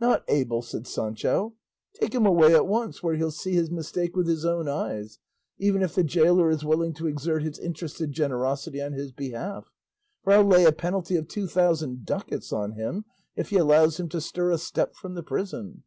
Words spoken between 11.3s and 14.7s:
thousand ducats on him if he allows him to stir a